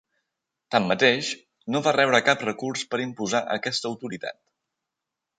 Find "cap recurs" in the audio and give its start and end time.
2.29-2.85